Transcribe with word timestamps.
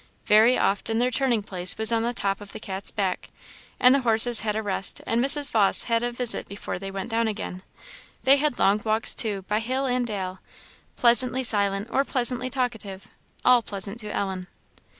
Very 0.25 0.57
often 0.57 0.97
their 0.97 1.11
turning 1.11 1.43
place 1.43 1.77
was 1.77 1.91
on 1.91 2.01
the 2.01 2.11
top 2.11 2.41
of 2.41 2.53
the 2.53 2.59
Cat's 2.59 2.89
Back, 2.89 3.29
and 3.79 3.93
the 3.93 3.99
horses 4.01 4.39
had 4.39 4.55
a 4.55 4.63
rest 4.63 4.99
and 5.05 5.23
Mrs. 5.23 5.51
Vawse 5.51 5.85
a 6.03 6.11
visit 6.11 6.47
before 6.47 6.79
they 6.79 6.89
went 6.89 7.11
down 7.11 7.27
again. 7.27 7.61
They 8.23 8.37
had 8.37 8.57
long 8.57 8.81
walks, 8.83 9.13
too, 9.13 9.43
by 9.43 9.59
hill 9.59 9.85
and 9.85 10.07
dale; 10.07 10.39
pleasantly 10.95 11.43
silent 11.43 11.87
or 11.91 12.03
pleasantly 12.03 12.49
talkative 12.49 13.09
all 13.45 13.61
pleasant 13.61 13.99
to 13.99 14.09
Ellen! 14.11 14.47